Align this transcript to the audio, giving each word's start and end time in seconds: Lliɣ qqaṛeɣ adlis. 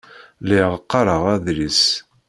Lliɣ 0.43 0.71
qqaṛeɣ 0.83 1.23
adlis. 1.35 1.83